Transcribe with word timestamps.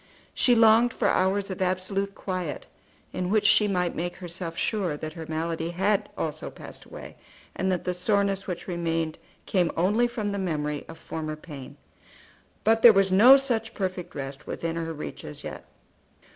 She 0.33 0.55
longed 0.55 0.93
for 0.93 1.07
hours 1.07 1.51
of 1.51 1.61
absolute 1.61 2.15
quiet, 2.15 2.65
in 3.13 3.29
which 3.29 3.45
she 3.45 3.67
might 3.67 3.95
make 3.95 4.15
herself 4.15 4.57
sure 4.57 4.97
that 4.97 5.13
her 5.13 5.27
malady 5.29 5.69
had 5.69 6.09
also 6.17 6.49
passed 6.49 6.85
away, 6.85 7.17
and 7.55 7.71
that 7.71 7.83
the 7.83 7.93
soreness 7.93 8.47
which 8.47 8.67
remained 8.67 9.19
came 9.45 9.71
only 9.77 10.07
from 10.07 10.31
the 10.31 10.39
memory 10.39 10.85
of 10.87 10.97
former 10.97 11.35
pain. 11.35 11.77
But 12.63 12.81
there 12.81 12.93
was 12.93 13.11
no 13.11 13.37
such 13.37 13.75
perfect 13.75 14.15
rest 14.15 14.47
within 14.47 14.75
her 14.75 14.91
reach 14.91 15.23
as 15.23 15.43
yet. 15.43 15.65